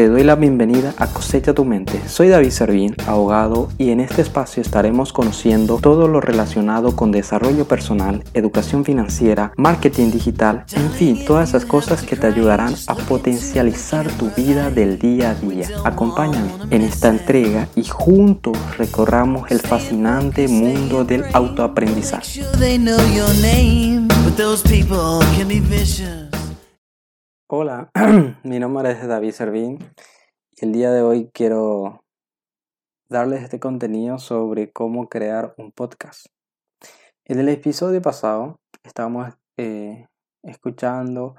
Te 0.00 0.08
doy 0.08 0.24
la 0.24 0.34
bienvenida 0.34 0.94
a 0.96 1.08
Cosecha 1.08 1.52
tu 1.52 1.66
Mente. 1.66 2.00
Soy 2.08 2.28
David 2.28 2.52
Servín, 2.52 2.96
abogado, 3.06 3.68
y 3.76 3.90
en 3.90 4.00
este 4.00 4.22
espacio 4.22 4.62
estaremos 4.62 5.12
conociendo 5.12 5.76
todo 5.76 6.08
lo 6.08 6.22
relacionado 6.22 6.96
con 6.96 7.12
desarrollo 7.12 7.66
personal, 7.68 8.24
educación 8.32 8.86
financiera, 8.86 9.52
marketing 9.58 10.10
digital, 10.10 10.64
en 10.72 10.90
fin, 10.90 11.26
todas 11.26 11.50
esas 11.50 11.66
cosas 11.66 12.00
que 12.00 12.16
te 12.16 12.26
ayudarán 12.26 12.72
a 12.86 12.94
potencializar 12.94 14.10
tu 14.12 14.30
vida 14.30 14.70
del 14.70 14.98
día 14.98 15.32
a 15.32 15.34
día. 15.34 15.68
Acompáñame 15.84 16.48
en 16.70 16.80
esta 16.80 17.10
entrega 17.10 17.68
y 17.76 17.84
juntos 17.84 18.56
recorramos 18.78 19.50
el 19.50 19.60
fascinante 19.60 20.48
mundo 20.48 21.04
del 21.04 21.24
autoaprendizaje. 21.34 22.40
Hola, 27.52 27.90
mi 28.44 28.60
nombre 28.60 28.92
es 28.92 29.04
David 29.08 29.32
Servín 29.32 29.78
y 30.52 30.64
el 30.64 30.70
día 30.70 30.92
de 30.92 31.02
hoy 31.02 31.32
quiero 31.34 32.04
darles 33.08 33.42
este 33.42 33.58
contenido 33.58 34.20
sobre 34.20 34.70
cómo 34.70 35.08
crear 35.08 35.52
un 35.58 35.72
podcast. 35.72 36.26
En 37.24 37.40
el 37.40 37.48
episodio 37.48 38.00
pasado 38.00 38.60
estábamos 38.84 39.34
eh, 39.56 40.06
escuchando, 40.44 41.34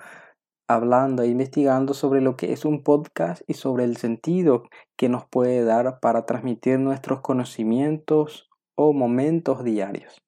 hablando 0.68 1.24
e 1.24 1.30
investigando 1.30 1.94
sobre 1.94 2.20
lo 2.20 2.36
que 2.36 2.52
es 2.52 2.66
un 2.66 2.84
podcast 2.84 3.42
y 3.48 3.54
sobre 3.54 3.86
el 3.86 3.96
sentido 3.96 4.64
que 4.98 5.08
nos 5.08 5.26
puede 5.26 5.64
dar 5.64 6.02
para 6.02 6.26
transmitir 6.26 6.78
nuestros 6.78 7.22
conocimientos 7.22 8.50
o 8.76 8.92
momentos 8.92 9.64
diarios. 9.64 10.22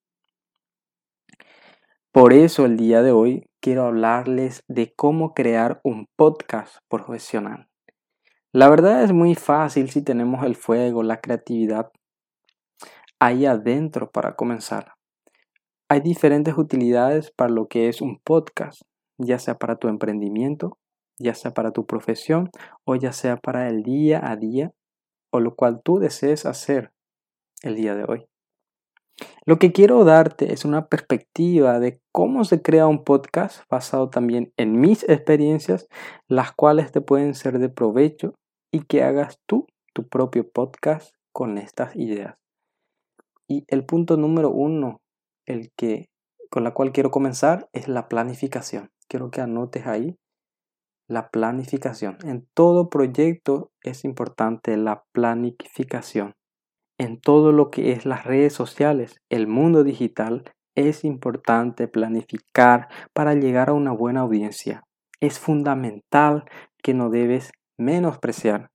Por 2.10 2.32
eso 2.32 2.64
el 2.64 2.78
día 2.78 3.02
de 3.02 3.12
hoy 3.12 3.50
quiero 3.64 3.86
hablarles 3.86 4.62
de 4.68 4.92
cómo 4.94 5.32
crear 5.32 5.80
un 5.84 6.06
podcast 6.16 6.76
profesional. 6.90 7.70
La 8.52 8.68
verdad 8.68 9.02
es 9.02 9.14
muy 9.14 9.34
fácil 9.34 9.90
si 9.90 10.02
tenemos 10.04 10.44
el 10.44 10.54
fuego, 10.54 11.02
la 11.02 11.22
creatividad 11.22 11.90
ahí 13.18 13.46
adentro 13.46 14.10
para 14.10 14.36
comenzar. 14.36 14.92
Hay 15.88 16.00
diferentes 16.00 16.58
utilidades 16.58 17.30
para 17.30 17.54
lo 17.54 17.66
que 17.66 17.88
es 17.88 18.02
un 18.02 18.18
podcast, 18.22 18.82
ya 19.16 19.38
sea 19.38 19.54
para 19.54 19.76
tu 19.76 19.88
emprendimiento, 19.88 20.76
ya 21.18 21.34
sea 21.34 21.52
para 21.54 21.70
tu 21.70 21.86
profesión 21.86 22.50
o 22.84 22.96
ya 22.96 23.12
sea 23.12 23.38
para 23.38 23.70
el 23.70 23.82
día 23.82 24.30
a 24.30 24.36
día 24.36 24.72
o 25.32 25.40
lo 25.40 25.54
cual 25.54 25.80
tú 25.82 25.98
desees 25.98 26.44
hacer 26.44 26.92
el 27.62 27.76
día 27.76 27.94
de 27.94 28.04
hoy. 28.06 28.26
Lo 29.46 29.58
que 29.58 29.72
quiero 29.72 30.04
darte 30.04 30.52
es 30.52 30.64
una 30.64 30.86
perspectiva 30.86 31.78
de 31.78 32.00
cómo 32.12 32.44
se 32.44 32.62
crea 32.62 32.86
un 32.86 33.04
podcast 33.04 33.62
basado 33.70 34.10
también 34.10 34.52
en 34.56 34.80
mis 34.80 35.08
experiencias, 35.08 35.86
las 36.28 36.52
cuales 36.52 36.92
te 36.92 37.00
pueden 37.00 37.34
ser 37.34 37.58
de 37.58 37.68
provecho 37.68 38.34
y 38.72 38.80
que 38.84 39.02
hagas 39.02 39.38
tú 39.46 39.66
tu 39.92 40.08
propio 40.08 40.50
podcast 40.50 41.14
con 41.32 41.58
estas 41.58 41.94
ideas. 41.94 42.36
Y 43.46 43.64
el 43.68 43.84
punto 43.84 44.16
número 44.16 44.50
uno, 44.50 45.00
el 45.46 45.70
que 45.76 46.06
con 46.50 46.64
la 46.64 46.72
cual 46.72 46.92
quiero 46.92 47.10
comenzar, 47.10 47.68
es 47.72 47.88
la 47.88 48.08
planificación. 48.08 48.90
Quiero 49.08 49.30
que 49.30 49.40
anotes 49.40 49.86
ahí 49.86 50.16
la 51.08 51.28
planificación. 51.28 52.16
En 52.24 52.48
todo 52.54 52.88
proyecto 52.88 53.70
es 53.82 54.04
importante 54.04 54.76
la 54.76 55.04
planificación 55.12 56.34
en 56.98 57.20
todo 57.20 57.52
lo 57.52 57.70
que 57.70 57.92
es 57.92 58.06
las 58.06 58.24
redes 58.24 58.52
sociales, 58.52 59.20
el 59.28 59.46
mundo 59.46 59.84
digital, 59.84 60.44
es 60.74 61.04
importante 61.04 61.88
planificar 61.88 62.88
para 63.12 63.34
llegar 63.34 63.70
a 63.70 63.74
una 63.74 63.92
buena 63.92 64.20
audiencia. 64.20 64.84
Es 65.20 65.38
fundamental 65.38 66.44
que 66.82 66.94
no 66.94 67.10
debes 67.10 67.52
menospreciar. 67.78 68.70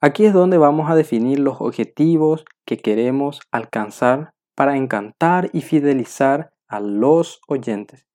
Aquí 0.00 0.26
es 0.26 0.32
donde 0.32 0.58
vamos 0.58 0.90
a 0.90 0.94
definir 0.94 1.38
los 1.38 1.60
objetivos 1.60 2.44
que 2.66 2.78
queremos 2.78 3.40
alcanzar 3.50 4.32
para 4.54 4.76
encantar 4.76 5.50
y 5.52 5.62
fidelizar 5.62 6.50
a 6.68 6.80
los 6.80 7.40
oyentes. 7.48 8.06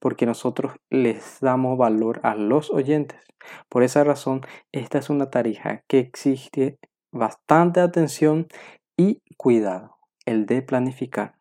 Porque 0.00 0.26
nosotros 0.26 0.74
les 0.90 1.38
damos 1.40 1.78
valor 1.78 2.20
a 2.22 2.34
los 2.34 2.70
oyentes. 2.70 3.20
Por 3.68 3.82
esa 3.82 4.04
razón, 4.04 4.42
esta 4.72 4.98
es 4.98 5.10
una 5.10 5.30
tarea 5.30 5.84
que 5.88 5.98
existe 5.98 6.78
bastante 7.14 7.80
atención 7.80 8.48
y 8.96 9.22
cuidado, 9.36 9.96
el 10.26 10.46
de 10.46 10.62
planificar. 10.62 11.34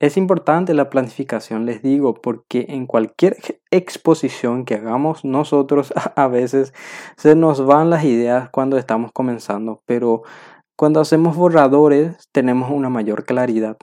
Es 0.00 0.16
importante 0.16 0.74
la 0.74 0.90
planificación, 0.90 1.66
les 1.66 1.82
digo, 1.82 2.14
porque 2.14 2.66
en 2.68 2.86
cualquier 2.86 3.36
exposición 3.72 4.64
que 4.64 4.76
hagamos 4.76 5.24
nosotros 5.24 5.92
a 6.16 6.28
veces 6.28 6.72
se 7.16 7.34
nos 7.34 7.64
van 7.66 7.90
las 7.90 8.04
ideas 8.04 8.48
cuando 8.50 8.78
estamos 8.78 9.10
comenzando, 9.12 9.82
pero 9.86 10.22
cuando 10.76 11.00
hacemos 11.00 11.36
borradores 11.36 12.28
tenemos 12.30 12.70
una 12.70 12.88
mayor 12.88 13.24
claridad. 13.24 13.76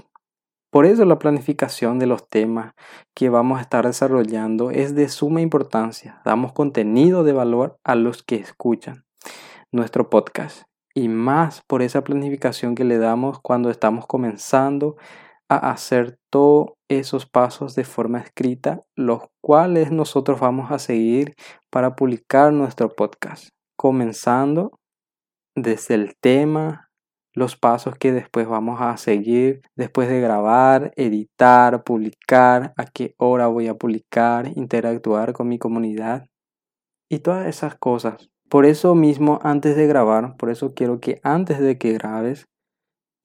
Por 0.71 0.85
eso 0.85 1.03
la 1.03 1.19
planificación 1.19 1.99
de 1.99 2.05
los 2.05 2.29
temas 2.29 2.73
que 3.13 3.29
vamos 3.29 3.59
a 3.59 3.61
estar 3.61 3.85
desarrollando 3.85 4.71
es 4.71 4.95
de 4.95 5.09
suma 5.09 5.41
importancia. 5.41 6.21
Damos 6.23 6.53
contenido 6.53 7.23
de 7.25 7.33
valor 7.33 7.77
a 7.83 7.95
los 7.95 8.23
que 8.23 8.35
escuchan 8.35 9.05
nuestro 9.71 10.09
podcast 10.09 10.63
y 10.95 11.09
más 11.09 11.61
por 11.67 11.81
esa 11.81 12.03
planificación 12.03 12.73
que 12.73 12.85
le 12.85 12.97
damos 12.97 13.39
cuando 13.41 13.69
estamos 13.69 14.07
comenzando 14.07 14.95
a 15.49 15.71
hacer 15.71 16.17
todos 16.31 16.71
esos 16.89 17.25
pasos 17.27 17.75
de 17.75 17.83
forma 17.83 18.19
escrita, 18.19 18.83
los 18.95 19.23
cuales 19.41 19.91
nosotros 19.91 20.39
vamos 20.39 20.71
a 20.71 20.79
seguir 20.79 21.35
para 21.69 21.95
publicar 21.95 22.53
nuestro 22.53 22.89
podcast, 22.89 23.49
comenzando 23.77 24.79
desde 25.55 25.95
el 25.95 26.15
tema, 26.19 26.89
los 27.33 27.57
pasos 27.57 27.95
que 27.95 28.13
después 28.13 28.47
vamos 28.47 28.79
a 28.81 28.95
seguir 28.95 29.61
después 29.75 30.07
de 30.07 30.21
grabar, 30.21 30.93
editar, 30.95 31.83
publicar, 31.83 32.73
a 32.77 32.85
qué 32.85 33.13
hora 33.17 33.47
voy 33.47 33.67
a 33.67 33.75
publicar, 33.75 34.47
interactuar 34.55 35.33
con 35.33 35.49
mi 35.49 35.59
comunidad 35.59 36.27
y 37.11 37.19
todas 37.19 37.47
esas 37.47 37.75
cosas. 37.75 38.29
Por 38.49 38.65
eso 38.65 38.95
mismo, 38.95 39.39
antes 39.43 39.75
de 39.75 39.87
grabar, 39.87 40.35
por 40.37 40.49
eso 40.49 40.73
quiero 40.73 40.99
que 40.99 41.19
antes 41.23 41.59
de 41.59 41.77
que 41.77 41.93
grabes, 41.93 42.45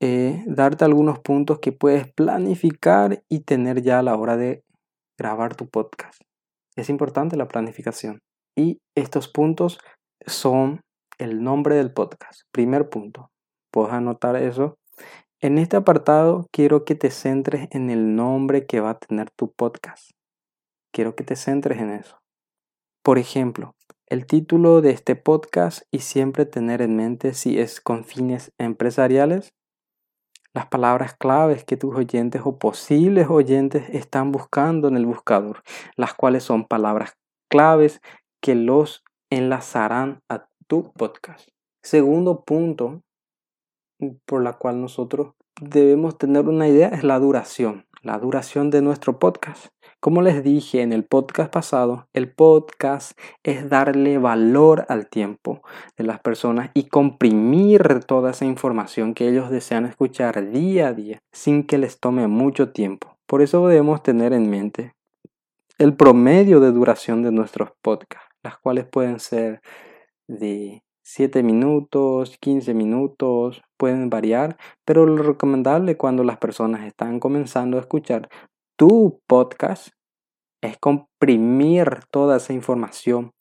eh, 0.00 0.42
darte 0.46 0.84
algunos 0.84 1.18
puntos 1.18 1.58
que 1.58 1.72
puedes 1.72 2.10
planificar 2.12 3.22
y 3.28 3.40
tener 3.40 3.82
ya 3.82 3.98
a 3.98 4.02
la 4.02 4.16
hora 4.16 4.38
de 4.38 4.64
grabar 5.18 5.54
tu 5.54 5.68
podcast. 5.68 6.22
Es 6.74 6.88
importante 6.88 7.36
la 7.36 7.48
planificación. 7.48 8.20
Y 8.56 8.78
estos 8.94 9.28
puntos 9.28 9.78
son 10.26 10.80
el 11.18 11.42
nombre 11.42 11.74
del 11.74 11.92
podcast. 11.92 12.42
Primer 12.50 12.88
punto. 12.88 13.30
Puedes 13.70 13.92
anotar 13.92 14.36
eso. 14.36 14.76
En 15.40 15.58
este 15.58 15.76
apartado 15.76 16.46
quiero 16.50 16.84
que 16.84 16.94
te 16.94 17.10
centres 17.10 17.68
en 17.70 17.90
el 17.90 18.16
nombre 18.16 18.66
que 18.66 18.80
va 18.80 18.90
a 18.90 18.98
tener 18.98 19.30
tu 19.30 19.52
podcast. 19.52 20.10
Quiero 20.92 21.14
que 21.14 21.24
te 21.24 21.36
centres 21.36 21.78
en 21.78 21.90
eso. 21.90 22.18
Por 23.02 23.18
ejemplo, 23.18 23.74
el 24.10 24.26
título 24.26 24.80
de 24.80 24.90
este 24.90 25.14
podcast 25.14 25.82
y 25.92 26.00
siempre 26.00 26.44
tener 26.44 26.82
en 26.82 26.96
mente 26.96 27.32
si 27.32 27.60
es 27.60 27.80
con 27.80 28.04
fines 28.04 28.52
empresariales, 28.58 29.54
las 30.52 30.66
palabras 30.66 31.14
claves 31.14 31.64
que 31.64 31.76
tus 31.76 31.94
oyentes 31.94 32.42
o 32.44 32.58
posibles 32.58 33.28
oyentes 33.30 33.88
están 33.90 34.32
buscando 34.32 34.88
en 34.88 34.96
el 34.96 35.06
buscador, 35.06 35.62
las 35.94 36.12
cuales 36.12 36.42
son 36.42 36.64
palabras 36.64 37.16
claves 37.48 38.00
que 38.42 38.56
los 38.56 39.04
enlazarán 39.30 40.18
a 40.28 40.48
tu 40.66 40.92
podcast. 40.92 41.48
Segundo 41.80 42.44
punto 42.44 43.04
por 44.26 44.42
la 44.42 44.54
cual 44.54 44.80
nosotros 44.80 45.34
debemos 45.60 46.16
tener 46.16 46.48
una 46.48 46.68
idea 46.68 46.88
es 46.88 47.04
la 47.04 47.18
duración, 47.18 47.86
la 48.02 48.18
duración 48.18 48.70
de 48.70 48.82
nuestro 48.82 49.18
podcast. 49.18 49.66
Como 50.00 50.22
les 50.22 50.42
dije 50.42 50.80
en 50.80 50.94
el 50.94 51.04
podcast 51.04 51.52
pasado, 51.52 52.08
el 52.14 52.32
podcast 52.32 53.18
es 53.42 53.68
darle 53.68 54.16
valor 54.16 54.86
al 54.88 55.08
tiempo 55.08 55.60
de 55.98 56.04
las 56.04 56.20
personas 56.20 56.70
y 56.72 56.84
comprimir 56.84 58.04
toda 58.06 58.30
esa 58.30 58.46
información 58.46 59.12
que 59.12 59.28
ellos 59.28 59.50
desean 59.50 59.84
escuchar 59.84 60.50
día 60.50 60.88
a 60.88 60.92
día 60.94 61.22
sin 61.32 61.66
que 61.66 61.76
les 61.76 62.00
tome 62.00 62.26
mucho 62.28 62.72
tiempo. 62.72 63.18
Por 63.26 63.42
eso 63.42 63.66
debemos 63.68 64.02
tener 64.02 64.32
en 64.32 64.48
mente 64.48 64.94
el 65.76 65.94
promedio 65.94 66.60
de 66.60 66.72
duración 66.72 67.22
de 67.22 67.32
nuestros 67.32 67.70
podcasts, 67.82 68.28
las 68.42 68.56
cuales 68.56 68.86
pueden 68.86 69.20
ser 69.20 69.60
de 70.26 70.82
7 71.02 71.42
minutos, 71.42 72.36
15 72.40 72.74
minutos, 72.74 73.62
pueden 73.76 74.10
variar, 74.10 74.56
pero 74.84 75.06
lo 75.06 75.22
recomendable 75.22 75.96
cuando 75.96 76.24
las 76.24 76.38
personas 76.38 76.86
están 76.86 77.20
comenzando 77.20 77.76
a 77.76 77.80
escuchar 77.80 78.28
tu 78.76 79.20
podcast 79.26 79.88
es 80.62 80.78
comprimir 80.78 82.00
toda 82.10 82.36
esa 82.38 82.52
información 82.52 83.32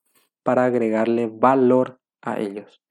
para 0.44 0.66
agregarle 0.66 1.28
valor 1.28 2.00
a 2.22 2.40
ellos 2.40 2.82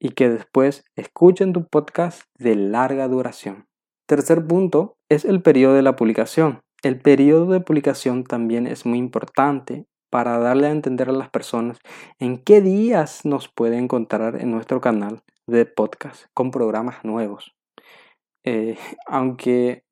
y 0.00 0.10
que 0.10 0.28
después 0.28 0.84
escuchen 0.96 1.52
tu 1.52 1.66
podcast 1.68 2.22
de 2.38 2.56
larga 2.56 3.06
duración. 3.08 3.66
Tercer 4.08 4.44
punto 4.46 4.96
es 5.08 5.24
el 5.24 5.42
periodo 5.42 5.74
de 5.74 5.82
la 5.82 5.96
publicación. 5.96 6.60
El 6.82 7.00
periodo 7.00 7.52
de 7.52 7.60
publicación 7.60 8.24
también 8.24 8.66
es 8.66 8.84
muy 8.84 8.98
importante 8.98 9.86
para 10.12 10.38
darle 10.38 10.66
a 10.66 10.72
entender 10.72 11.08
a 11.08 11.12
las 11.12 11.30
personas 11.30 11.78
en 12.18 12.36
qué 12.36 12.60
días 12.60 13.24
nos 13.24 13.48
pueden 13.48 13.84
encontrar 13.84 14.38
en 14.42 14.50
nuestro 14.50 14.82
canal 14.82 15.22
de 15.46 15.64
podcast 15.64 16.26
con 16.34 16.50
programas 16.50 17.02
nuevos. 17.02 17.54
Eh, 18.44 18.76
aunque 19.06 19.84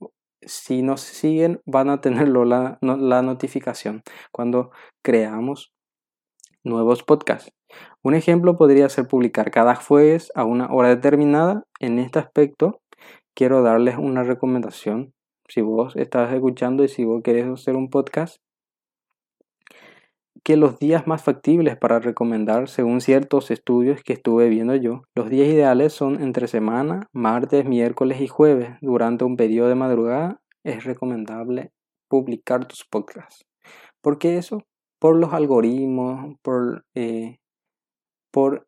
si 0.42 0.82
nos 0.82 1.00
siguen 1.00 1.62
van 1.64 1.88
a 1.88 2.02
tener 2.02 2.28
la, 2.28 2.76
la 2.82 3.22
notificación 3.22 4.02
cuando 4.30 4.72
creamos 5.02 5.72
nuevos 6.64 7.02
podcasts. 7.02 7.50
Un 8.02 8.14
ejemplo 8.14 8.58
podría 8.58 8.90
ser 8.90 9.08
publicar 9.08 9.50
cada 9.50 9.74
jueves 9.74 10.30
a 10.34 10.44
una 10.44 10.70
hora 10.70 10.90
determinada. 10.90 11.64
En 11.78 11.98
este 11.98 12.18
aspecto 12.18 12.82
quiero 13.34 13.62
darles 13.62 13.96
una 13.96 14.22
recomendación. 14.22 15.14
Si 15.48 15.62
vos 15.62 15.96
estás 15.96 16.30
escuchando 16.34 16.84
y 16.84 16.88
si 16.88 17.06
vos 17.06 17.22
querés 17.22 17.46
hacer 17.46 17.74
un 17.74 17.88
podcast, 17.88 18.36
que 20.42 20.56
los 20.56 20.78
días 20.78 21.06
más 21.06 21.22
factibles 21.22 21.76
para 21.76 21.98
recomendar, 21.98 22.68
según 22.68 23.00
ciertos 23.00 23.50
estudios 23.50 24.02
que 24.02 24.12
estuve 24.12 24.48
viendo 24.48 24.74
yo, 24.74 25.02
los 25.14 25.28
días 25.28 25.48
ideales 25.48 25.92
son 25.92 26.22
entre 26.22 26.48
semana, 26.48 27.08
martes, 27.12 27.64
miércoles 27.64 28.20
y 28.20 28.28
jueves. 28.28 28.70
Durante 28.80 29.24
un 29.24 29.36
periodo 29.36 29.68
de 29.68 29.74
madrugada 29.74 30.40
es 30.64 30.84
recomendable 30.84 31.72
publicar 32.08 32.66
tus 32.66 32.84
podcasts. 32.84 33.46
¿Por 34.00 34.18
qué 34.18 34.38
eso? 34.38 34.62
Por 34.98 35.16
los 35.16 35.32
algoritmos, 35.32 36.36
por, 36.42 36.84
eh, 36.94 37.38
por 38.30 38.66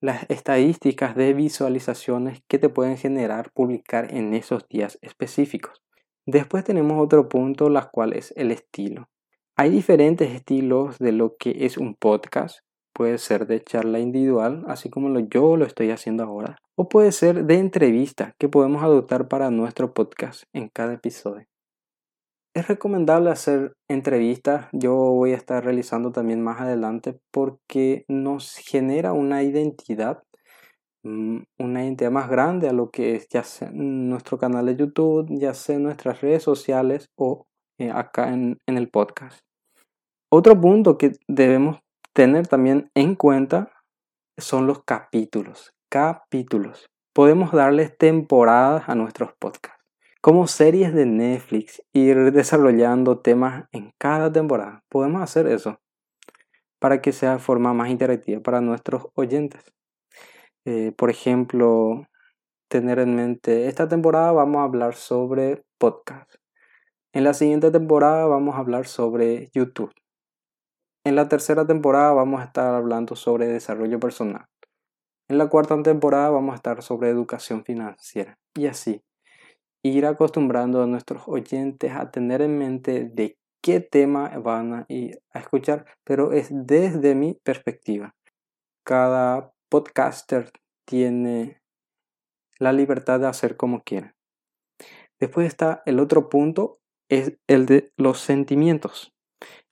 las 0.00 0.28
estadísticas 0.28 1.16
de 1.16 1.32
visualizaciones 1.32 2.42
que 2.48 2.58
te 2.58 2.68
pueden 2.68 2.96
generar 2.96 3.50
publicar 3.52 4.12
en 4.12 4.34
esos 4.34 4.68
días 4.68 4.98
específicos. 5.00 5.82
Después 6.26 6.64
tenemos 6.64 7.02
otro 7.02 7.28
punto, 7.28 7.70
las 7.70 7.88
cual 7.88 8.12
es 8.12 8.32
el 8.36 8.50
estilo. 8.50 9.08
Hay 9.56 9.70
diferentes 9.70 10.32
estilos 10.32 10.98
de 10.98 11.12
lo 11.12 11.36
que 11.36 11.64
es 11.64 11.78
un 11.78 11.94
podcast. 11.94 12.58
Puede 12.92 13.18
ser 13.18 13.46
de 13.46 13.62
charla 13.62 14.00
individual, 14.00 14.64
así 14.66 14.90
como 14.90 15.16
yo 15.20 15.56
lo 15.56 15.64
estoy 15.64 15.92
haciendo 15.92 16.24
ahora. 16.24 16.56
O 16.74 16.88
puede 16.88 17.12
ser 17.12 17.44
de 17.44 17.60
entrevista 17.60 18.34
que 18.40 18.48
podemos 18.48 18.82
adoptar 18.82 19.28
para 19.28 19.52
nuestro 19.52 19.94
podcast 19.94 20.42
en 20.52 20.68
cada 20.70 20.94
episodio. 20.94 21.46
Es 22.52 22.66
recomendable 22.66 23.30
hacer 23.30 23.74
entrevistas. 23.88 24.66
Yo 24.72 24.96
voy 24.96 25.34
a 25.34 25.36
estar 25.36 25.64
realizando 25.64 26.10
también 26.10 26.42
más 26.42 26.60
adelante 26.60 27.20
porque 27.30 28.04
nos 28.08 28.56
genera 28.56 29.12
una 29.12 29.44
identidad, 29.44 30.24
mm, 31.04 31.42
una 31.60 31.84
identidad 31.84 32.10
más 32.10 32.28
grande 32.28 32.68
a 32.68 32.72
lo 32.72 32.90
que 32.90 33.14
es 33.14 33.28
ya 33.28 33.44
sea 33.44 33.70
nuestro 33.72 34.36
canal 34.36 34.66
de 34.66 34.74
YouTube, 34.74 35.28
ya 35.30 35.54
sea 35.54 35.78
nuestras 35.78 36.22
redes 36.22 36.42
sociales 36.42 37.06
o 37.14 37.46
eh, 37.78 37.90
acá 37.90 38.32
en, 38.32 38.58
el 38.66 38.88
podcast. 38.88 39.40
Otro 40.30 40.60
punto 40.60 40.98
que 40.98 41.12
debemos 41.28 41.78
tener 42.12 42.46
también 42.46 42.90
en 42.94 43.14
cuenta 43.14 43.72
son 44.38 44.66
los 44.66 44.82
capítulos. 44.84 45.72
Capítulos. 45.88 46.86
Podemos 47.14 47.52
darles 47.52 47.96
temporadas 47.96 48.88
a 48.88 48.94
nuestros 48.94 49.32
podcasts. 49.38 49.80
Como 50.20 50.46
series 50.46 50.94
de 50.94 51.06
Netflix, 51.06 51.82
ir 51.92 52.32
desarrollando 52.32 53.20
temas 53.20 53.64
en 53.72 53.92
cada 53.98 54.32
temporada. 54.32 54.82
Podemos 54.88 55.22
hacer 55.22 55.46
eso 55.46 55.78
para 56.80 57.00
que 57.00 57.12
sea 57.12 57.32
de 57.32 57.38
forma 57.38 57.72
más 57.72 57.90
interactiva 57.90 58.40
para 58.40 58.60
nuestros 58.60 59.06
oyentes. 59.14 59.62
Eh, 60.64 60.92
por 60.96 61.10
ejemplo, 61.10 62.06
tener 62.68 62.98
en 62.98 63.14
mente, 63.14 63.68
esta 63.68 63.88
temporada 63.88 64.32
vamos 64.32 64.58
a 64.58 64.64
hablar 64.64 64.94
sobre 64.94 65.62
podcast. 65.78 66.34
En 67.14 67.22
la 67.22 67.32
siguiente 67.32 67.70
temporada 67.70 68.26
vamos 68.26 68.56
a 68.56 68.58
hablar 68.58 68.88
sobre 68.88 69.48
YouTube. 69.54 69.92
En 71.06 71.14
la 71.14 71.28
tercera 71.28 71.64
temporada 71.64 72.12
vamos 72.12 72.40
a 72.40 72.46
estar 72.46 72.74
hablando 72.74 73.14
sobre 73.14 73.46
desarrollo 73.46 74.00
personal. 74.00 74.46
En 75.28 75.38
la 75.38 75.46
cuarta 75.46 75.80
temporada 75.80 76.30
vamos 76.30 76.54
a 76.54 76.56
estar 76.56 76.82
sobre 76.82 77.10
educación 77.10 77.64
financiera. 77.64 78.36
Y 78.56 78.66
así, 78.66 79.00
ir 79.84 80.06
acostumbrando 80.06 80.82
a 80.82 80.88
nuestros 80.88 81.22
oyentes 81.28 81.92
a 81.92 82.10
tener 82.10 82.42
en 82.42 82.58
mente 82.58 83.08
de 83.08 83.38
qué 83.62 83.78
tema 83.78 84.36
van 84.38 84.74
a 84.74 84.84
ir 84.88 85.22
a 85.30 85.38
escuchar, 85.38 85.86
pero 86.02 86.32
es 86.32 86.48
desde 86.50 87.14
mi 87.14 87.34
perspectiva. 87.44 88.16
Cada 88.84 89.52
podcaster 89.68 90.50
tiene 90.84 91.62
la 92.58 92.72
libertad 92.72 93.20
de 93.20 93.28
hacer 93.28 93.56
como 93.56 93.84
quiera. 93.84 94.16
Después 95.20 95.46
está 95.46 95.80
el 95.86 96.00
otro 96.00 96.28
punto, 96.28 96.80
es 97.08 97.34
el 97.46 97.66
de 97.66 97.92
los 97.96 98.20
sentimientos. 98.20 99.14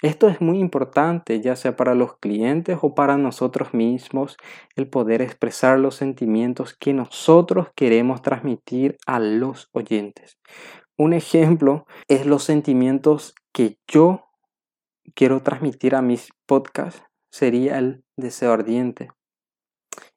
Esto 0.02 0.28
es 0.28 0.40
muy 0.40 0.58
importante, 0.58 1.40
ya 1.40 1.54
sea 1.54 1.76
para 1.76 1.94
los 1.94 2.16
clientes 2.18 2.76
o 2.82 2.94
para 2.94 3.16
nosotros 3.16 3.72
mismos, 3.72 4.36
el 4.74 4.88
poder 4.88 5.22
expresar 5.22 5.78
los 5.78 5.94
sentimientos 5.94 6.74
que 6.74 6.92
nosotros 6.92 7.68
queremos 7.76 8.20
transmitir 8.20 8.96
a 9.06 9.20
los 9.20 9.68
oyentes. 9.72 10.38
Un 10.98 11.12
ejemplo 11.12 11.86
es 12.08 12.26
los 12.26 12.42
sentimientos 12.42 13.34
que 13.52 13.78
yo 13.86 14.26
quiero 15.14 15.40
transmitir 15.40 15.94
a 15.94 16.02
mis 16.02 16.30
podcasts. 16.46 17.02
Sería 17.30 17.78
el 17.78 18.04
deseo 18.16 18.52
ardiente, 18.52 19.08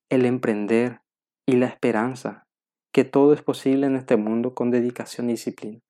el 0.10 0.26
emprender 0.26 1.02
y 1.48 1.58
la 1.58 1.68
esperanza, 1.68 2.48
que 2.92 3.04
todo 3.06 3.34
es 3.34 3.42
posible 3.42 3.88
en 3.88 3.96
este 3.96 4.18
mundo 4.18 4.54
con 4.54 4.72
dedicación 4.72 5.30
y 5.30 5.34
disciplina. 5.34 5.85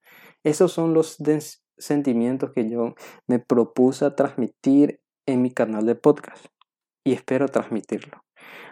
Esos 0.46 0.72
son 0.72 0.94
los 0.94 1.18
sentimientos 1.78 2.52
que 2.52 2.70
yo 2.70 2.94
me 3.28 3.40
propuse 3.40 4.10
transmitir 4.12 5.02
en 5.26 5.42
mi 5.42 5.50
canal 5.50 5.88
de 5.88 5.96
podcast 5.96 6.46
y 7.04 7.14
espero 7.14 7.48
transmitirlo. 7.48 8.24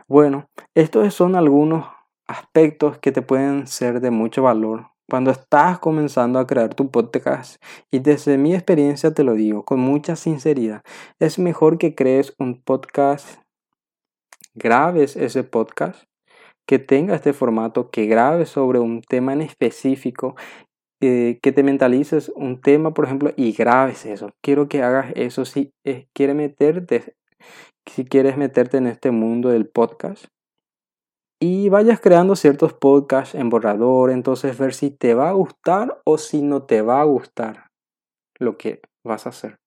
Bueno, 0.07 0.49
estos 0.75 1.11
son 1.15 1.35
algunos 1.35 1.87
aspectos 2.27 2.99
que 2.99 3.11
te 3.11 3.23
pueden 3.23 3.65
ser 3.65 4.01
de 4.01 4.11
mucho 4.11 4.43
valor 4.43 4.91
cuando 5.09 5.31
estás 5.31 5.79
comenzando 5.79 6.37
a 6.37 6.45
crear 6.45 6.75
tu 6.75 6.91
podcast 6.91 7.61
y 7.91 7.99
desde 7.99 8.37
mi 8.37 8.53
experiencia 8.53 9.11
te 9.11 9.23
lo 9.23 9.33
digo 9.33 9.65
con 9.65 9.79
mucha 9.79 10.15
sinceridad, 10.15 10.83
es 11.19 11.39
mejor 11.39 11.79
que 11.79 11.95
crees 11.95 12.35
un 12.37 12.61
podcast, 12.61 13.41
grabes 14.53 15.15
ese 15.15 15.43
podcast, 15.43 16.03
que 16.65 16.79
tenga 16.79 17.15
este 17.15 17.33
formato, 17.33 17.89
que 17.89 18.05
grabes 18.05 18.49
sobre 18.49 18.79
un 18.79 19.01
tema 19.01 19.33
en 19.33 19.41
específico, 19.41 20.35
que 21.41 21.51
te 21.51 21.63
mentalices 21.63 22.31
un 22.35 22.61
tema, 22.61 22.93
por 22.93 23.05
ejemplo, 23.05 23.31
y 23.35 23.51
grabes 23.51 24.05
eso. 24.05 24.31
Quiero 24.41 24.69
que 24.69 24.81
hagas 24.81 25.11
eso 25.15 25.45
si 25.45 25.71
eh, 25.83 26.07
quieres 26.13 26.35
meterte, 26.35 27.15
si 27.85 28.05
quieres 28.05 28.37
meterte 28.37 28.77
en 28.77 28.87
este 28.87 29.11
mundo 29.11 29.49
del 29.49 29.67
podcast. 29.67 30.25
Y 31.41 31.67
vayas 31.67 31.99
creando 31.99 32.37
ciertos 32.37 32.73
podcasts 32.73 33.35
en 33.35 33.49
borrador, 33.49 34.11
entonces 34.11 34.57
ver 34.57 34.73
si 34.73 34.91
te 34.91 35.13
va 35.13 35.29
a 35.29 35.33
gustar 35.33 36.01
o 36.05 36.17
si 36.17 36.41
no 36.41 36.63
te 36.63 36.81
va 36.81 37.01
a 37.01 37.05
gustar 37.05 37.67
lo 38.39 38.57
que 38.57 38.81
vas 39.03 39.25
a 39.25 39.29
hacer. 39.29 39.57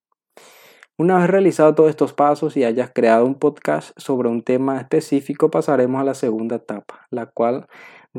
Una 0.97 1.19
vez 1.19 1.29
realizado 1.29 1.75
todos 1.75 1.91
estos 1.91 2.13
pasos 2.13 2.57
y 2.57 2.63
hayas 2.63 2.89
creado 2.91 3.25
un 3.25 3.35
podcast 3.35 3.91
sobre 3.97 4.29
un 4.29 4.41
tema 4.41 4.79
específico, 4.79 5.51
pasaremos 5.51 6.01
a 6.01 6.03
la 6.03 6.15
segunda 6.15 6.55
etapa, 6.55 7.05
la 7.11 7.27
cual 7.27 7.67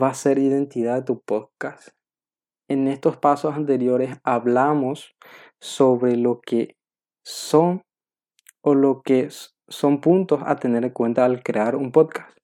va 0.01 0.11
a 0.11 0.15
ser 0.15 0.39
identidad 0.39 0.99
de 0.99 1.03
tu 1.03 1.21
podcast 1.21 1.98
en 2.69 2.87
estos 2.87 3.17
pasos 3.17 3.55
anteriores 3.55 4.19
hablamos 4.23 5.17
sobre 5.61 6.17
lo 6.17 6.41
que 6.41 6.77
son 7.25 7.83
o 8.63 8.75
lo 8.75 9.03
que 9.03 9.29
son 9.69 10.01
puntos 10.01 10.41
a 10.45 10.57
tener 10.57 10.85
en 10.85 10.91
cuenta 10.91 11.25
al 11.25 11.43
crear 11.43 11.77
un 11.77 11.93
podcast. 11.93 12.37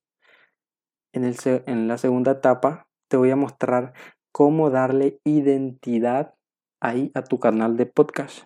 En, 1.13 1.23
el, 1.23 1.35
en 1.67 1.87
la 1.87 1.97
segunda 1.97 2.33
etapa 2.33 2.87
te 3.07 3.17
voy 3.17 3.31
a 3.31 3.35
mostrar 3.35 3.93
cómo 4.31 4.69
darle 4.69 5.19
identidad 5.23 6.33
ahí 6.81 7.11
a 7.13 7.23
tu 7.23 7.39
canal 7.39 7.77
de 7.77 7.85
podcast. 7.85 8.43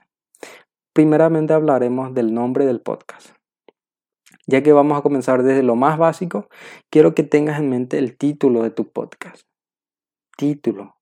Primeramente 0.93 1.53
hablaremos 1.53 2.13
del 2.13 2.33
nombre 2.33 2.65
del 2.65 2.81
podcast. 2.81 3.31
Ya 4.47 4.63
que 4.63 4.73
vamos 4.73 4.97
a 4.97 5.01
comenzar 5.01 5.43
desde 5.43 5.63
lo 5.63 5.75
más 5.75 5.97
básico, 5.97 6.49
quiero 6.91 7.15
que 7.15 7.23
tengas 7.23 7.59
en 7.59 7.69
mente 7.69 7.97
el 7.97 8.17
título 8.17 8.63
de 8.63 8.71
tu 8.71 8.91
podcast. 8.91 9.43
Título 10.37 10.98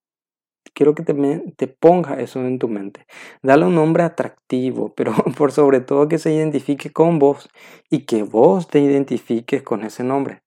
quiero 0.77 0.93
que 0.93 1.01
te, 1.01 1.15
te 1.55 1.67
ponga 1.67 2.22
eso 2.22 2.39
en 2.46 2.60
tu 2.60 2.67
mente. 2.67 3.07
Dale 3.41 3.65
un 3.65 3.74
nombre 3.74 4.03
atractivo, 4.03 4.93
pero 4.96 5.12
por 5.36 5.51
sobre 5.51 5.81
todo 5.81 6.07
que 6.07 6.19
se 6.19 6.31
identifique 6.31 6.91
con 6.93 7.17
vos 7.17 7.50
y 7.89 8.05
que 8.05 8.22
vos 8.22 8.67
te 8.67 8.79
identifiques 8.79 9.63
con 9.63 9.84
ese 9.84 10.03
nombre. 10.03 10.43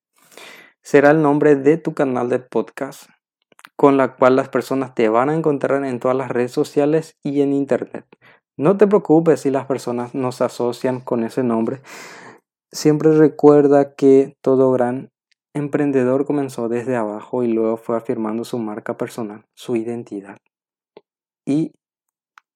Será 0.83 1.11
el 1.11 1.21
nombre 1.21 1.57
de 1.57 1.77
tu 1.79 1.95
canal 1.95 2.29
de 2.29 2.39
podcast 2.39 3.11
con 3.75 3.97
la 3.97 4.15
cual 4.15 4.37
las 4.37 4.49
personas 4.49 4.95
te 4.95 5.09
van 5.09 5.31
a 5.31 5.35
encontrar 5.35 5.85
en 5.85 5.99
todas 5.99 6.17
las 6.17 6.31
redes 6.31 6.53
sociales 6.53 7.17
y 7.25 7.41
en 7.41 7.53
internet. 7.53 8.07
No 8.57 8.77
te 8.77 8.87
preocupes 8.87 9.41
si 9.41 9.51
las 9.51 9.67
personas 9.67 10.15
no 10.15 10.33
se 10.33 10.45
asocian 10.45 11.01
con 11.01 11.25
ese 11.25 11.43
nombre. 11.43 11.81
Siempre 12.71 13.17
recuerda 13.17 13.95
que 13.95 14.37
todo 14.43 14.71
gran 14.71 15.11
emprendedor 15.55 16.27
comenzó 16.27 16.69
desde 16.69 16.97
abajo 16.97 17.43
y 17.43 17.49
luego 17.49 17.77
fue 17.77 17.97
afirmando 17.97 18.45
su 18.45 18.59
marca 18.59 18.97
personal, 18.97 19.45
su 19.55 19.77
identidad. 19.77 20.39
Y 21.45 21.73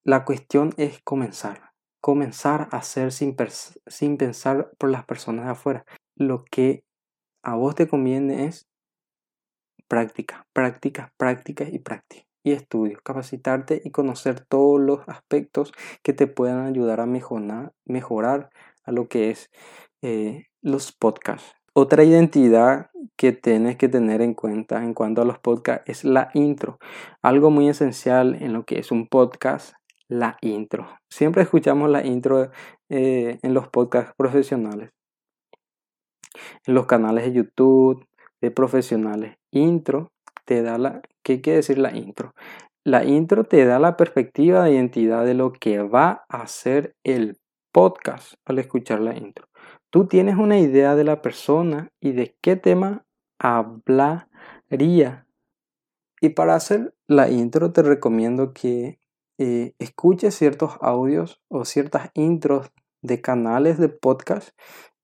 la 0.03 0.25
cuestión 0.25 0.73
es 0.77 1.01
comenzar. 1.03 1.73
comenzar 2.01 2.69
a 2.71 2.77
hacer 2.77 3.13
sin, 3.13 3.35
pensar 4.19 4.71
por 4.77 4.91
las 4.91 5.07
personas 5.07 5.47
de 5.47 5.53
afuera. 5.53 5.87
Lo 6.15 6.45
que 6.45 6.85
a 7.43 7.55
vos 7.55 7.75
te 7.75 7.89
conviene 7.89 8.45
es 8.45 8.69
práctica, 9.89 10.47
práctica, 10.53 11.15
práctica 11.17 11.65
y 11.65 11.79
práctica. 11.79 12.27
Y 12.43 12.53
estudio, 12.53 13.01
capacitarte 13.03 13.81
y 13.83 13.91
conocer 13.91 14.45
todos 14.45 14.79
los 14.79 15.01
aspectos 15.09 15.73
que 16.03 16.13
te 16.13 16.27
puedan 16.27 16.67
ayudar 16.67 17.01
a 17.01 17.07
mejorar, 17.07 17.73
mejorar 17.87 18.51
a 18.83 18.93
lo 18.93 19.09
que 19.09 19.31
es 19.31 19.51
eh, 20.03 20.49
los 20.61 20.93
podcasts. 20.93 21.55
Otra 21.77 22.05
identidad 22.05 22.91
que 23.17 23.33
tienes 23.33 23.77
que 23.77 23.89
tener 23.89 24.23
en 24.23 24.35
cuenta 24.35 24.85
en 24.85 24.95
cuanto 24.95 25.23
a 25.23 25.25
los 25.25 25.41
podcasts 25.41 25.83
es 25.91 26.05
la 26.05 26.31
intro. 26.33 26.79
Algo 27.21 27.51
muy 27.51 27.69
esencial 27.69 28.37
en 28.41 28.53
lo 28.53 28.65
que 28.65 28.79
es 28.79 28.93
un 28.93 29.09
podcast, 29.09 29.75
la 30.07 30.37
intro. 30.41 30.87
Siempre 31.11 31.43
escuchamos 31.43 31.91
la 31.91 32.07
intro 32.07 32.53
eh, 32.89 33.41
en 33.43 33.55
los 33.55 33.69
podcasts 33.71 34.15
profesionales, 34.17 34.91
en 36.65 36.75
los 36.75 36.87
canales 36.87 37.25
de 37.25 37.33
YouTube 37.33 38.07
de 38.41 38.53
profesionales. 38.53 39.37
Intro 39.51 40.13
te 40.45 40.63
da 40.63 40.79
la... 40.79 41.03
¿Qué 41.25 41.41
quiere 41.41 41.57
decir 41.57 41.79
la 41.79 41.91
intro? 41.97 42.35
La 42.85 43.05
intro 43.05 43.43
te 43.43 43.65
da 43.65 43.81
la 43.81 43.97
perspectiva 43.97 44.63
de 44.63 44.75
identidad 44.75 45.25
de 45.25 45.35
lo 45.35 45.53
que 45.53 45.83
va 45.83 46.25
a 46.29 46.47
ser 46.47 46.95
el 47.03 47.37
podcast 47.75 48.35
al 48.45 48.61
escuchar 48.61 49.01
la 49.01 49.17
intro. 49.19 49.49
Tú 49.91 50.07
tienes 50.07 50.37
una 50.37 50.61
idea 50.61 50.95
de 50.95 51.03
la 51.03 51.21
persona 51.21 51.93
y 52.01 52.13
de 52.13 52.39
qué 52.41 52.55
tema 52.55 53.05
hablaría. 53.37 55.27
Y 56.21 56.31
para 56.31 56.55
hacer 56.55 56.95
la 57.09 57.29
intro 57.29 57.73
te 57.73 57.83
recomiendo 57.83 58.55
que 58.55 59.01
eh, 59.39 59.75
escuches 59.81 60.37
ciertos 60.37 60.79
audios 60.81 61.43
o 61.49 61.65
ciertas 61.65 62.11
intros 62.15 62.71
de 63.03 63.21
canales 63.21 63.77
de 63.79 63.89
podcast 63.89 64.51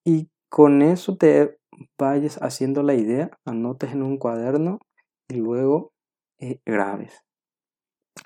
y 0.05 0.31
con 0.49 0.81
eso 0.81 1.17
te 1.17 1.59
vayas 1.99 2.41
haciendo 2.41 2.85
la 2.85 2.95
idea, 2.95 3.37
anotes 3.45 3.93
en 3.93 4.05
un 4.05 4.17
cuaderno 4.17 4.79
y 5.29 5.35
luego 5.35 5.93
eh, 6.39 6.61
grabes. 6.65 7.25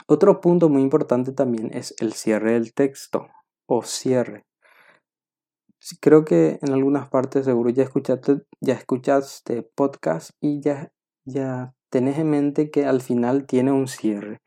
Otro 0.07 0.43
punto 0.43 0.69
muy 0.69 0.83
importante 0.83 1.33
también 1.33 1.71
es 1.73 1.95
el 1.99 2.13
cierre 2.13 2.53
del 2.53 2.75
texto 2.75 3.29
o 3.67 3.83
cierre. 3.83 4.45
Creo 6.01 6.25
que 6.25 6.59
en 6.63 6.73
algunas 6.73 7.09
partes 7.11 7.45
seguro 7.45 7.71
ya 7.71 7.83
escuchaste, 7.83 8.43
ya 8.61 8.75
escuchaste 8.75 9.63
podcast 9.75 10.31
y 10.41 10.61
ya, 10.61 10.93
ya 11.27 11.75
tenés 11.91 12.19
en 12.19 12.31
mente 12.31 12.71
que 12.71 12.87
al 12.87 13.03
final 13.03 13.47
tiene 13.47 13.71
un 13.71 13.87
cierre. 13.87 14.39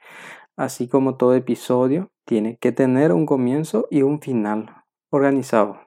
Así 0.57 0.87
como 0.87 1.17
todo 1.17 1.35
episodio 1.35 2.09
tiene 2.25 2.57
que 2.57 2.71
tener 2.71 3.13
un 3.13 3.27
comienzo 3.27 3.87
y 3.91 4.01
un 4.01 4.19
final 4.19 4.83
organizado. 5.11 5.79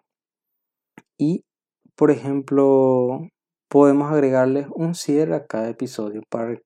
Y, 1.18 1.44
por 1.96 2.10
ejemplo, 2.10 3.28
podemos 3.68 4.12
agregarle 4.12 4.66
un 4.74 4.94
cierre 4.94 5.34
a 5.34 5.46
cada 5.46 5.68
episodio 5.68 6.22
para 6.30 6.58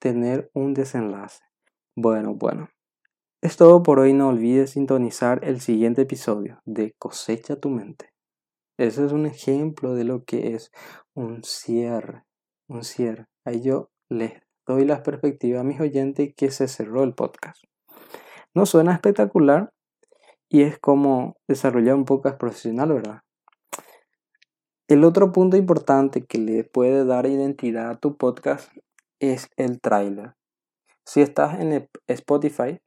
tener 0.00 0.50
un 0.54 0.74
desenlace. 0.74 1.40
Bueno, 1.94 2.34
bueno. 2.34 2.68
Es 3.42 3.56
todo 3.56 3.82
por 3.82 3.98
hoy. 3.98 4.12
No 4.12 4.28
olvides 4.28 4.70
sintonizar 4.70 5.40
el 5.42 5.60
siguiente 5.60 6.02
episodio 6.02 6.62
de 6.64 6.94
Cosecha 6.96 7.56
tu 7.56 7.70
mente. 7.70 8.12
Ese 8.78 9.04
es 9.04 9.10
un 9.10 9.26
ejemplo 9.26 9.96
de 9.96 10.04
lo 10.04 10.22
que 10.22 10.54
es 10.54 10.70
un 11.12 11.42
cierre. 11.42 12.22
Un 12.68 12.84
cierre. 12.84 13.26
Ahí 13.44 13.60
yo 13.60 13.90
les 14.08 14.34
doy 14.64 14.84
la 14.84 15.02
perspectiva 15.02 15.58
a 15.58 15.64
mis 15.64 15.80
oyentes 15.80 16.32
que 16.36 16.52
se 16.52 16.68
cerró 16.68 17.02
el 17.02 17.14
podcast. 17.14 17.60
No 18.54 18.64
suena 18.64 18.92
espectacular 18.92 19.72
y 20.48 20.62
es 20.62 20.78
como 20.78 21.34
desarrollar 21.48 21.96
un 21.96 22.04
podcast 22.04 22.38
profesional, 22.38 22.92
¿verdad? 22.92 23.22
El 24.86 25.02
otro 25.02 25.32
punto 25.32 25.56
importante 25.56 26.24
que 26.26 26.38
le 26.38 26.62
puede 26.62 27.04
dar 27.04 27.26
identidad 27.26 27.90
a 27.90 27.98
tu 27.98 28.16
podcast 28.16 28.70
es 29.18 29.48
el 29.56 29.80
trailer. 29.80 30.36
Si 31.04 31.22
estás 31.22 31.58
en 31.58 31.88
Spotify, 32.06 32.78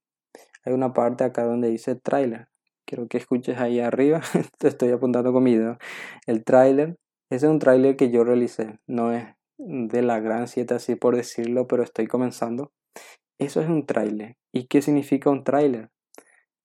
hay 0.65 0.73
una 0.73 0.93
parte 0.93 1.23
acá 1.23 1.43
donde 1.43 1.69
dice 1.69 1.95
trailer. 1.95 2.47
Quiero 2.85 3.07
que 3.07 3.17
escuches 3.17 3.59
ahí 3.59 3.79
arriba, 3.79 4.21
te 4.59 4.67
estoy 4.67 4.91
apuntando 4.91 5.31
con 5.31 5.43
mi. 5.43 5.57
El 6.27 6.43
trailer, 6.43 6.97
ese 7.29 7.45
es 7.47 7.51
un 7.51 7.59
trailer 7.59 7.95
que 7.95 8.11
yo 8.11 8.23
realicé, 8.23 8.79
no 8.87 9.11
es 9.11 9.25
de 9.57 10.01
la 10.01 10.19
gran 10.19 10.47
siete 10.47 10.73
así 10.73 10.95
por 10.95 11.15
decirlo, 11.15 11.67
pero 11.67 11.83
estoy 11.83 12.07
comenzando. 12.07 12.71
Eso 13.39 13.61
es 13.61 13.69
un 13.69 13.85
tráiler. 13.85 14.37
¿Y 14.53 14.67
qué 14.67 14.81
significa 14.81 15.29
un 15.29 15.43
tráiler? 15.43 15.89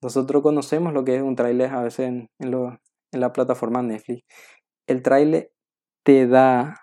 Nosotros 0.02 0.42
conocemos 0.42 0.92
lo 0.92 1.04
que 1.04 1.16
es 1.16 1.22
un 1.22 1.36
tráiler 1.36 1.70
a 1.70 1.82
veces 1.82 2.08
en, 2.08 2.30
la 3.12 3.32
plataforma 3.32 3.82
Netflix. 3.82 4.24
El 4.86 5.02
tráiler 5.02 5.52
te 6.04 6.26
da, 6.26 6.76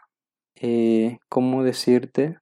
eh, 0.55 1.17
¿cómo 1.29 1.63
decirte? 1.63 2.37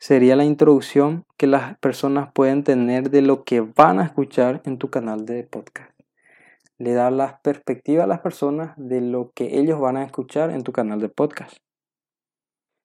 Sería 0.00 0.36
la 0.36 0.44
introducción 0.44 1.26
que 1.36 1.48
las 1.48 1.76
personas 1.78 2.32
pueden 2.32 2.62
tener 2.62 3.10
de 3.10 3.20
lo 3.20 3.42
que 3.42 3.60
van 3.60 3.98
a 3.98 4.04
escuchar 4.04 4.62
en 4.64 4.78
tu 4.78 4.90
canal 4.90 5.26
de 5.26 5.42
podcast. 5.42 5.90
Le 6.78 6.92
da 6.92 7.10
la 7.10 7.40
perspectiva 7.42 8.04
a 8.04 8.06
las 8.06 8.20
personas 8.20 8.74
de 8.76 9.00
lo 9.00 9.32
que 9.34 9.58
ellos 9.58 9.80
van 9.80 9.96
a 9.96 10.04
escuchar 10.04 10.50
en 10.50 10.62
tu 10.62 10.70
canal 10.70 11.00
de 11.00 11.08
podcast. 11.08 11.56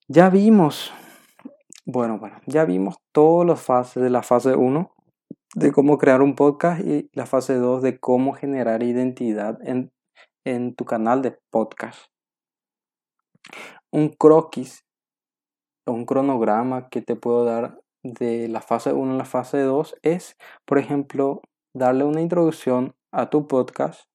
Ya 0.08 0.32
vimos, 0.32 0.92
bueno, 1.86 2.18
bueno, 2.18 2.42
ya 2.48 2.66
vimos 2.66 2.96
todas 3.12 3.48
las 3.48 3.62
fases 3.62 4.02
de 4.02 4.10
la 4.10 4.24
fase 4.24 4.56
1 4.56 4.92
de 5.54 5.72
cómo 5.72 6.00
crear 6.00 6.24
un 6.24 6.34
podcast 6.34 6.84
y 6.84 7.12
la 7.14 7.28
fase 7.28 7.56
2 7.56 7.84
de 7.84 8.00
cómo 8.00 8.34
generar 8.34 8.82
identidad 8.82 9.60
en, 9.68 9.92
en 10.46 10.74
tu 10.74 10.84
canal 10.84 11.22
de 11.22 11.38
podcast. 11.52 12.08
Un 13.92 14.10
croquis 14.10 14.83
un 15.86 16.06
cronograma 16.06 16.90
que 16.90 17.02
te 17.02 17.16
puedo 17.16 17.46
dar 17.46 17.82
de 18.04 18.48
la 18.48 18.62
fase 18.62 18.94
1 18.94 19.14
a 19.14 19.18
la 19.18 19.26
fase 19.26 19.62
2 19.62 19.96
es, 20.02 20.38
por 20.66 20.78
ejemplo, 20.78 21.42
darle 21.74 22.04
una 22.04 22.22
introducción 22.22 22.96
a 23.12 23.30
tu 23.30 23.48
podcast 23.48 24.08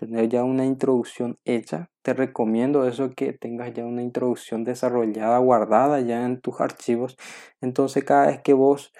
tener 0.00 0.30
ya 0.30 0.44
una 0.44 0.64
introducción 0.64 1.38
hecha. 1.44 1.90
Te 2.02 2.14
recomiendo 2.14 2.88
eso 2.88 3.10
que 3.14 3.34
tengas 3.34 3.74
ya 3.74 3.84
una 3.84 4.02
introducción 4.02 4.64
desarrollada, 4.64 5.38
guardada 5.38 6.00
ya 6.00 6.24
en 6.24 6.40
tus 6.40 6.60
archivos. 6.60 7.16
Entonces 7.60 8.02
cada 8.04 8.28
vez 8.28 8.40
que 8.40 8.54
vos 8.54 8.92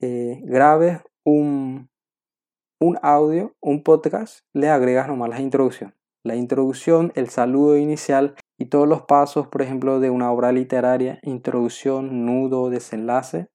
eh, 0.00 0.40
grabes 0.42 1.00
un, 1.24 1.88
un 2.80 2.98
audio, 3.02 3.54
un 3.60 3.84
podcast, 3.84 4.40
le 4.52 4.68
agregas 4.68 5.06
nomás 5.06 5.30
la 5.30 5.40
introducción. 5.40 5.94
La 6.24 6.34
introducción, 6.34 7.12
el 7.14 7.28
saludo 7.28 7.76
inicial 7.76 8.34
y 8.62 8.66
todos 8.66 8.86
los 8.86 9.02
pasos, 9.02 9.48
por 9.48 9.60
ejemplo, 9.60 9.98
de 9.98 10.08
una 10.10 10.30
obra 10.30 10.52
literaria, 10.52 11.18
introducción, 11.24 12.24
nudo, 12.24 12.70
desenlace 12.70 13.48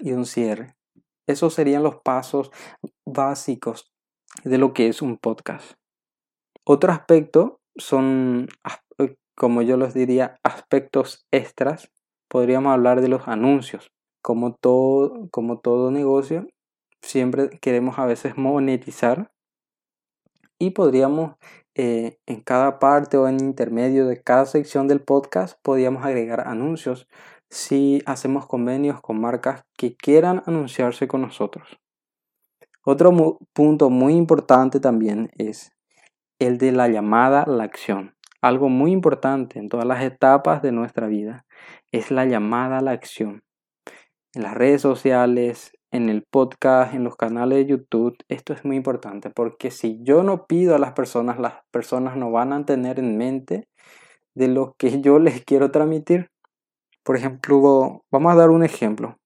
y 0.00 0.12
un 0.12 0.24
cierre. 0.24 0.74
Esos 1.26 1.52
serían 1.52 1.82
los 1.82 1.96
pasos 1.96 2.50
básicos 3.04 3.92
de 4.42 4.56
lo 4.56 4.72
que 4.72 4.88
es 4.88 5.02
un 5.02 5.18
podcast. 5.18 5.72
Otro 6.64 6.92
aspecto 6.92 7.60
son, 7.76 8.48
eh, 8.96 9.16
como 9.36 9.60
yo 9.60 9.76
los 9.76 9.92
diría, 9.92 10.40
aspectos 10.42 11.26
extras. 11.30 11.90
Podríamos 12.30 12.72
hablar 12.72 13.02
de 13.02 13.08
los 13.08 13.28
anuncios. 13.28 13.92
Como 14.22 14.54
todo, 14.54 15.28
como 15.30 15.60
todo 15.60 15.90
negocio, 15.90 16.46
siempre 17.02 17.50
queremos 17.60 17.98
a 17.98 18.06
veces 18.06 18.38
monetizar 18.38 19.30
y 20.58 20.70
podríamos 20.70 21.34
eh, 21.74 22.18
en 22.26 22.40
cada 22.40 22.78
parte 22.78 23.16
o 23.16 23.26
en 23.26 23.40
intermedio 23.40 24.06
de 24.06 24.22
cada 24.22 24.46
sección 24.46 24.86
del 24.86 25.00
podcast 25.00 25.58
podríamos 25.62 26.04
agregar 26.04 26.46
anuncios 26.46 27.08
si 27.50 28.02
hacemos 28.06 28.46
convenios 28.46 29.00
con 29.00 29.20
marcas 29.20 29.64
que 29.76 29.96
quieran 29.96 30.42
anunciarse 30.46 31.08
con 31.08 31.22
nosotros. 31.22 31.80
Otro 32.84 33.38
punto 33.52 33.90
muy 33.90 34.14
importante 34.14 34.78
también 34.78 35.30
es 35.36 35.72
el 36.38 36.58
de 36.58 36.72
la 36.72 36.88
llamada 36.88 37.42
a 37.42 37.50
la 37.50 37.64
acción. 37.64 38.14
Algo 38.42 38.68
muy 38.68 38.92
importante 38.92 39.58
en 39.58 39.68
todas 39.68 39.86
las 39.86 40.02
etapas 40.02 40.62
de 40.62 40.70
nuestra 40.70 41.06
vida 41.06 41.46
es 41.92 42.10
la 42.10 42.26
llamada 42.26 42.78
a 42.78 42.82
la 42.82 42.90
acción. 42.90 43.42
En 44.34 44.42
las 44.42 44.54
redes 44.54 44.82
sociales, 44.82 45.72
en 45.94 46.08
el 46.08 46.24
podcast, 46.28 46.92
en 46.92 47.04
los 47.04 47.14
canales 47.14 47.56
de 47.56 47.66
YouTube, 47.66 48.16
esto 48.28 48.52
es 48.52 48.64
muy 48.64 48.74
importante 48.74 49.30
porque 49.30 49.70
si 49.70 50.00
yo 50.02 50.24
no 50.24 50.46
pido 50.48 50.74
a 50.74 50.80
las 50.80 50.92
personas, 50.92 51.38
las 51.38 51.54
personas 51.70 52.16
no 52.16 52.32
van 52.32 52.52
a 52.52 52.66
tener 52.66 52.98
en 52.98 53.16
mente 53.16 53.68
de 54.34 54.48
lo 54.48 54.74
que 54.76 55.00
yo 55.00 55.18
les 55.20 55.44
quiero 55.44 55.70
transmitir. 55.70 56.30
Por 57.04 57.16
ejemplo, 57.16 58.02
vamos 58.10 58.32
a 58.32 58.36
dar 58.36 58.50
un 58.50 58.64
ejemplo. 58.64 59.18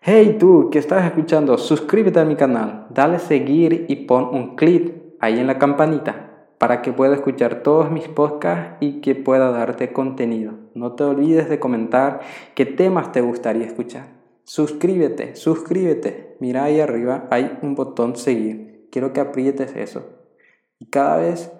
Hey 0.00 0.38
tú 0.40 0.70
que 0.72 0.80
estás 0.80 1.04
escuchando, 1.04 1.56
suscríbete 1.56 2.18
a 2.18 2.24
mi 2.24 2.34
canal, 2.34 2.88
dale 2.90 3.20
seguir 3.20 3.86
y 3.88 3.94
pon 4.06 4.24
un 4.24 4.56
clic 4.56 4.92
ahí 5.20 5.38
en 5.38 5.46
la 5.46 5.60
campanita 5.60 6.48
para 6.58 6.82
que 6.82 6.92
pueda 6.92 7.14
escuchar 7.14 7.62
todos 7.62 7.92
mis 7.92 8.08
podcasts 8.08 8.78
y 8.80 9.00
que 9.00 9.14
pueda 9.14 9.52
darte 9.52 9.92
contenido. 9.92 10.54
No 10.74 10.96
te 10.96 11.04
olvides 11.04 11.48
de 11.48 11.60
comentar 11.60 12.22
qué 12.56 12.66
temas 12.66 13.12
te 13.12 13.20
gustaría 13.20 13.66
escuchar. 13.66 14.21
Suscríbete, 14.44 15.36
suscríbete. 15.36 16.36
Mira 16.40 16.64
ahí 16.64 16.80
arriba, 16.80 17.28
hay 17.30 17.58
un 17.62 17.74
botón 17.74 18.16
seguir. 18.16 18.88
Quiero 18.90 19.12
que 19.12 19.20
aprietes 19.20 19.74
eso. 19.76 20.04
Y 20.78 20.86
cada 20.86 21.16
vez 21.18 21.52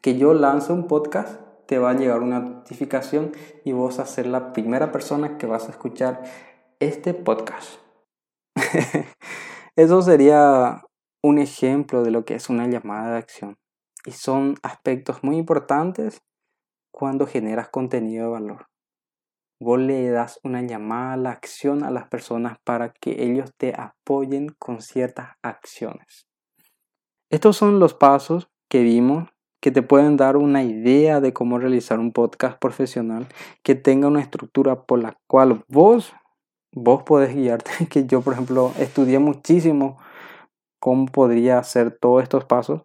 que 0.00 0.16
yo 0.16 0.34
lanzo 0.34 0.74
un 0.74 0.86
podcast, 0.86 1.40
te 1.66 1.78
va 1.78 1.90
a 1.90 1.94
llegar 1.94 2.20
una 2.20 2.40
notificación 2.40 3.32
y 3.64 3.72
vos 3.72 3.98
a 3.98 4.06
ser 4.06 4.26
la 4.26 4.52
primera 4.52 4.92
persona 4.92 5.38
que 5.38 5.46
vas 5.46 5.68
a 5.68 5.70
escuchar 5.70 6.22
este 6.80 7.14
podcast. 7.14 7.78
Eso 9.76 10.02
sería 10.02 10.82
un 11.22 11.38
ejemplo 11.38 12.02
de 12.02 12.10
lo 12.10 12.24
que 12.24 12.34
es 12.34 12.50
una 12.50 12.66
llamada 12.68 13.12
de 13.12 13.18
acción. 13.18 13.58
Y 14.04 14.12
son 14.12 14.56
aspectos 14.62 15.22
muy 15.22 15.36
importantes 15.36 16.22
cuando 16.90 17.26
generas 17.26 17.68
contenido 17.68 18.26
de 18.26 18.32
valor. 18.32 18.71
Vos 19.64 19.78
le 19.78 20.10
das 20.10 20.40
una 20.42 20.60
llamada 20.62 21.12
a 21.12 21.16
la 21.16 21.30
acción 21.30 21.84
a 21.84 21.92
las 21.92 22.08
personas 22.08 22.58
para 22.64 22.92
que 22.92 23.22
ellos 23.22 23.52
te 23.56 23.74
apoyen 23.78 24.48
con 24.58 24.82
ciertas 24.82 25.36
acciones. 25.40 26.26
Estos 27.30 27.58
son 27.58 27.78
los 27.78 27.94
pasos 27.94 28.50
que 28.68 28.82
vimos 28.82 29.28
que 29.60 29.70
te 29.70 29.82
pueden 29.82 30.16
dar 30.16 30.36
una 30.36 30.64
idea 30.64 31.20
de 31.20 31.32
cómo 31.32 31.60
realizar 31.60 32.00
un 32.00 32.10
podcast 32.10 32.58
profesional 32.58 33.28
que 33.62 33.76
tenga 33.76 34.08
una 34.08 34.20
estructura 34.20 34.82
por 34.82 35.00
la 35.00 35.16
cual 35.28 35.64
vos, 35.68 36.12
vos 36.72 37.04
podés 37.04 37.32
guiarte. 37.32 37.70
Que 37.88 38.04
yo, 38.04 38.20
por 38.20 38.32
ejemplo, 38.32 38.72
estudié 38.80 39.20
muchísimo 39.20 40.00
cómo 40.80 41.06
podría 41.06 41.60
hacer 41.60 41.96
todos 41.96 42.24
estos 42.24 42.44
pasos 42.46 42.82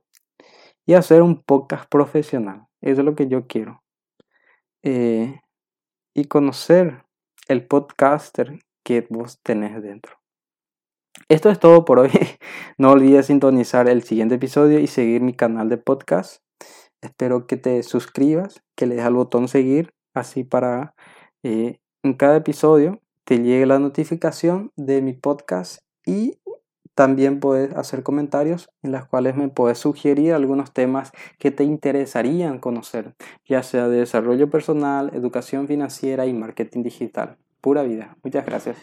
y 0.85 0.93
hacer 0.93 1.23
un 1.23 1.41
podcast 1.41 1.89
profesional. 1.89 2.67
Eso 2.81 3.01
es 3.01 3.05
lo 3.05 3.15
que 3.15 3.27
yo 3.27 3.47
quiero. 3.47 3.81
Eh, 4.83 5.39
y 6.17 6.25
conocer 6.25 7.05
el 7.47 7.65
podcaster 7.65 8.59
que 8.83 9.07
vos 9.09 9.39
tenés 9.43 9.81
dentro. 9.81 10.17
Esto 11.29 11.49
es 11.49 11.59
todo 11.59 11.85
por 11.85 11.99
hoy. 11.99 12.11
No 12.77 12.91
olvides 12.91 13.27
sintonizar 13.27 13.89
el 13.89 14.03
siguiente 14.03 14.35
episodio 14.35 14.79
y 14.79 14.87
seguir 14.87 15.21
mi 15.21 15.33
canal 15.33 15.67
de 15.67 15.77
podcast 15.77 16.41
Espero 17.01 17.45
que 17.45 17.57
te 17.57 17.83
suscribas, 17.83 18.63
que 18.75 18.87
le 18.87 18.95
des 18.95 19.05
al 19.05 19.13
botón 19.13 19.47
seguir, 19.47 19.93
así 20.15 20.43
para 20.43 20.95
eh, 21.43 21.79
en 22.03 22.13
cada 22.13 22.37
episodio 22.37 23.01
te 23.23 23.39
llegue 23.39 23.65
la 23.65 23.77
notificación 23.77 24.71
de 24.75 25.01
mi 25.01 25.13
podcast 25.13 25.81
y 26.05 26.39
también 26.97 27.39
puedes 27.39 27.75
hacer 27.75 28.01
comentarios 28.01 28.71
en 28.81 28.91
los 28.91 29.05
cuales 29.05 29.35
me 29.35 29.49
puedes 29.49 29.77
sugerir 29.77 30.33
algunos 30.33 30.73
temas 30.73 31.11
que 31.37 31.51
te 31.51 31.63
interesarían 31.63 32.57
conocer, 32.57 33.13
ya 33.45 33.61
sea 33.61 33.87
de 33.87 33.99
desarrollo 33.99 34.49
personal, 34.49 35.11
educación 35.13 35.67
financiera 35.67 36.25
y 36.25 36.33
marketing 36.33 36.81
digital. 36.81 37.37
Pura 37.61 37.83
vida. 37.83 38.17
Muchas 38.23 38.45
gracias. 38.47 38.75